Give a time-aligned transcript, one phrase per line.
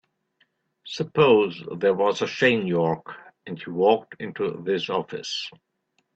[0.87, 3.05] Suppose there was a Shane York
[3.45, 5.47] and he walked into this office.